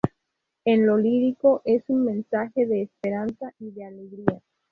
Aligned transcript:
En 0.65 0.87
lo 0.87 0.97
lírico 0.97 1.61
es 1.63 1.83
un 1.87 2.05
mensaje 2.05 2.65
de 2.65 2.81
esperanza 2.81 3.53
y 3.59 3.69
de 3.69 3.85
alegría. 3.85 4.41